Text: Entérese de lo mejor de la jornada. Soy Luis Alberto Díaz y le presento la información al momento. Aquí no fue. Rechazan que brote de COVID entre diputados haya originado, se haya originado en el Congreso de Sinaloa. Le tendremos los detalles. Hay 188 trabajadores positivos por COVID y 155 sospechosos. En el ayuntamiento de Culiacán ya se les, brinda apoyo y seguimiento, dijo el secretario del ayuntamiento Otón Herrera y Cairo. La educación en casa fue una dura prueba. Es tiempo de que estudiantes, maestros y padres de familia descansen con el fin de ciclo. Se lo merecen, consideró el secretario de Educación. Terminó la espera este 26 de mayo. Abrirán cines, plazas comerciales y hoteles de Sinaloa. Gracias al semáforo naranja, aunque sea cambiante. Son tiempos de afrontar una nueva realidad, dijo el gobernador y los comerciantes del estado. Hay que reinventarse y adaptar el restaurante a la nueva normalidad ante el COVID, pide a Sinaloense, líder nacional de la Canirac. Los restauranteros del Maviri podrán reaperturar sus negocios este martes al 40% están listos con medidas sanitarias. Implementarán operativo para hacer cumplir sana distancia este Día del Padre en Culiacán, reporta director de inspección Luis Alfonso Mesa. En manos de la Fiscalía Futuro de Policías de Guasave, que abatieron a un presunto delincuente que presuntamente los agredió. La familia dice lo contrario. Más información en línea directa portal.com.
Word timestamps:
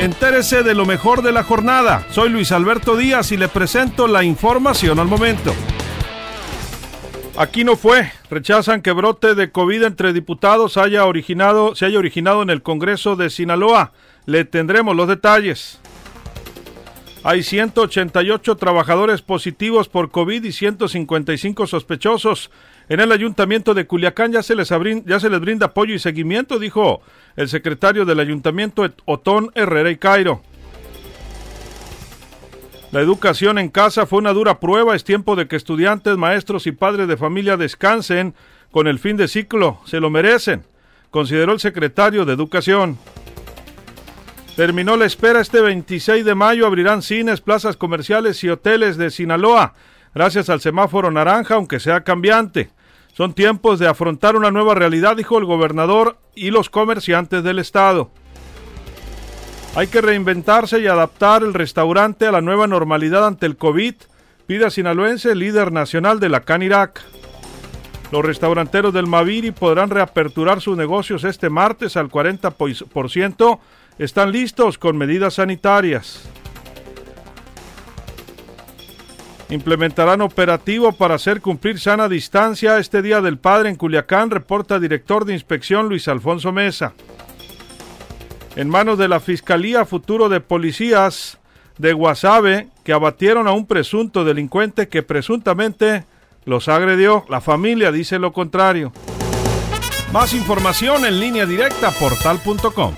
Entérese 0.00 0.64
de 0.64 0.74
lo 0.74 0.86
mejor 0.86 1.22
de 1.22 1.30
la 1.30 1.44
jornada. 1.44 2.04
Soy 2.10 2.28
Luis 2.28 2.50
Alberto 2.50 2.96
Díaz 2.96 3.30
y 3.30 3.36
le 3.36 3.48
presento 3.48 4.08
la 4.08 4.24
información 4.24 4.98
al 4.98 5.06
momento. 5.06 5.54
Aquí 7.36 7.64
no 7.64 7.76
fue. 7.76 8.10
Rechazan 8.28 8.82
que 8.82 8.90
brote 8.90 9.34
de 9.34 9.52
COVID 9.52 9.84
entre 9.84 10.12
diputados 10.12 10.76
haya 10.76 11.04
originado, 11.06 11.76
se 11.76 11.86
haya 11.86 11.98
originado 11.98 12.42
en 12.42 12.50
el 12.50 12.62
Congreso 12.62 13.14
de 13.14 13.30
Sinaloa. 13.30 13.92
Le 14.26 14.44
tendremos 14.44 14.96
los 14.96 15.06
detalles. 15.06 15.80
Hay 17.26 17.42
188 17.42 18.56
trabajadores 18.56 19.22
positivos 19.22 19.88
por 19.88 20.10
COVID 20.10 20.44
y 20.44 20.52
155 20.52 21.66
sospechosos. 21.66 22.50
En 22.90 23.00
el 23.00 23.12
ayuntamiento 23.12 23.72
de 23.72 23.86
Culiacán 23.86 24.30
ya 24.30 24.42
se 24.42 24.54
les, 24.54 24.68
brinda 25.40 25.66
apoyo 25.66 25.94
y 25.94 25.98
seguimiento, 25.98 26.58
dijo 26.58 27.00
el 27.36 27.48
secretario 27.48 28.04
del 28.04 28.20
ayuntamiento 28.20 28.86
Otón 29.06 29.50
Herrera 29.54 29.90
y 29.90 29.96
Cairo. 29.96 30.42
La 32.92 33.00
educación 33.00 33.58
en 33.58 33.70
casa 33.70 34.04
fue 34.04 34.18
una 34.18 34.34
dura 34.34 34.60
prueba. 34.60 34.94
Es 34.94 35.02
tiempo 35.02 35.34
de 35.34 35.48
que 35.48 35.56
estudiantes, 35.56 36.18
maestros 36.18 36.66
y 36.66 36.72
padres 36.72 37.08
de 37.08 37.16
familia 37.16 37.56
descansen 37.56 38.34
con 38.70 38.86
el 38.86 38.98
fin 38.98 39.16
de 39.16 39.28
ciclo. 39.28 39.80
Se 39.86 39.98
lo 39.98 40.10
merecen, 40.10 40.66
consideró 41.08 41.54
el 41.54 41.60
secretario 41.60 42.26
de 42.26 42.34
Educación. 42.34 42.98
Terminó 44.56 44.96
la 44.96 45.04
espera 45.04 45.40
este 45.40 45.60
26 45.60 46.24
de 46.24 46.34
mayo. 46.36 46.66
Abrirán 46.66 47.02
cines, 47.02 47.40
plazas 47.40 47.76
comerciales 47.76 48.42
y 48.44 48.50
hoteles 48.50 48.96
de 48.96 49.10
Sinaloa. 49.10 49.74
Gracias 50.14 50.48
al 50.48 50.60
semáforo 50.60 51.10
naranja, 51.10 51.56
aunque 51.56 51.80
sea 51.80 52.04
cambiante. 52.04 52.70
Son 53.16 53.34
tiempos 53.34 53.80
de 53.80 53.88
afrontar 53.88 54.36
una 54.36 54.52
nueva 54.52 54.76
realidad, 54.76 55.16
dijo 55.16 55.38
el 55.38 55.44
gobernador 55.44 56.18
y 56.36 56.50
los 56.50 56.70
comerciantes 56.70 57.42
del 57.42 57.58
estado. 57.58 58.10
Hay 59.74 59.88
que 59.88 60.00
reinventarse 60.00 60.80
y 60.80 60.86
adaptar 60.86 61.42
el 61.42 61.52
restaurante 61.52 62.26
a 62.26 62.32
la 62.32 62.40
nueva 62.40 62.68
normalidad 62.68 63.26
ante 63.26 63.46
el 63.46 63.56
COVID, 63.56 63.94
pide 64.46 64.66
a 64.66 64.70
Sinaloense, 64.70 65.34
líder 65.34 65.72
nacional 65.72 66.20
de 66.20 66.28
la 66.28 66.42
Canirac. 66.42 67.02
Los 68.10 68.24
restauranteros 68.24 68.92
del 68.92 69.06
Maviri 69.06 69.50
podrán 69.50 69.90
reaperturar 69.90 70.60
sus 70.60 70.76
negocios 70.76 71.24
este 71.24 71.50
martes 71.50 71.96
al 71.96 72.10
40% 72.10 73.58
están 73.98 74.32
listos 74.32 74.78
con 74.78 74.96
medidas 74.96 75.34
sanitarias. 75.34 76.28
Implementarán 79.50 80.20
operativo 80.20 80.92
para 80.92 81.14
hacer 81.14 81.40
cumplir 81.40 81.78
sana 81.78 82.08
distancia 82.08 82.78
este 82.78 83.02
Día 83.02 83.20
del 83.20 83.38
Padre 83.38 83.68
en 83.68 83.76
Culiacán, 83.76 84.30
reporta 84.30 84.80
director 84.80 85.24
de 85.24 85.34
inspección 85.34 85.88
Luis 85.88 86.08
Alfonso 86.08 86.50
Mesa. 86.50 86.94
En 88.56 88.68
manos 88.68 88.98
de 88.98 89.08
la 89.08 89.20
Fiscalía 89.20 89.84
Futuro 89.84 90.28
de 90.28 90.40
Policías 90.40 91.38
de 91.78 91.92
Guasave, 91.92 92.68
que 92.84 92.92
abatieron 92.92 93.46
a 93.46 93.52
un 93.52 93.66
presunto 93.66 94.24
delincuente 94.24 94.88
que 94.88 95.02
presuntamente 95.02 96.04
los 96.44 96.68
agredió. 96.68 97.24
La 97.28 97.40
familia 97.40 97.92
dice 97.92 98.18
lo 98.18 98.32
contrario. 98.32 98.92
Más 100.12 100.32
información 100.32 101.04
en 101.04 101.18
línea 101.18 101.46
directa 101.46 101.90
portal.com. 101.90 102.94